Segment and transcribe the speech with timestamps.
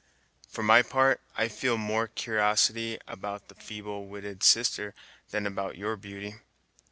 [0.49, 4.95] For my part, I feel more cur'osity about the feeble witted sister
[5.29, 6.37] than about your beauty.